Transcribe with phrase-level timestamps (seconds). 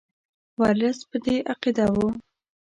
[0.59, 2.07] ورلسټ په دې عقیده وو.